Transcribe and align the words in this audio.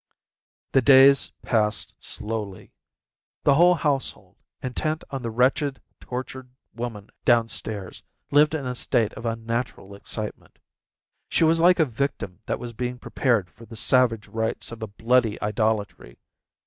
The 0.71 0.81
days 0.81 1.31
passed 1.43 1.93
slowly. 2.03 2.73
The 3.43 3.53
whole 3.53 3.75
household, 3.75 4.35
intent 4.63 5.03
on 5.11 5.21
the 5.21 5.29
wretched, 5.29 5.79
tortured 5.99 6.49
woman 6.73 7.11
downstairs, 7.23 8.01
lived 8.31 8.55
in 8.55 8.65
a 8.65 8.73
state 8.73 9.13
of 9.13 9.27
unnatural 9.27 9.93
excitement. 9.93 10.57
She 11.29 11.43
was 11.43 11.59
like 11.59 11.77
a 11.79 11.85
victim 11.85 12.39
that 12.47 12.57
was 12.57 12.73
being 12.73 12.97
prepared 12.97 13.51
for 13.51 13.67
the 13.67 13.75
savage 13.75 14.27
rites 14.27 14.71
of 14.71 14.81
a 14.81 14.87
bloody 14.87 15.39
idolatry. 15.39 16.17